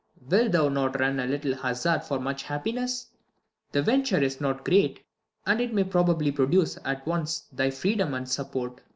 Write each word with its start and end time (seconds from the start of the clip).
Wilt 0.31 0.51
thou 0.51 0.67
not 0.67 0.99
run 0.99 1.19
a 1.19 1.27
little 1.27 1.53
hazard 1.55 2.03
for 2.03 2.19
Much 2.19 2.41
happiness? 2.41 3.05
The 3.71 3.83
venture 3.83 4.17
is 4.17 4.41
not 4.41 4.65
great; 4.65 5.05
And 5.45 5.61
it 5.61 5.75
may 5.75 5.83
probably 5.83 6.31
produce 6.31 6.79
at 6.83 7.05
once 7.05 7.41
Thy 7.51 7.69
freedom 7.69 8.15
and 8.15 8.27
support. 8.27 8.81